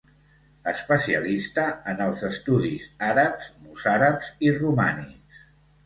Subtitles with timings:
[0.71, 5.51] Especialista en els estudis àrabs, mossàrabs i romànics.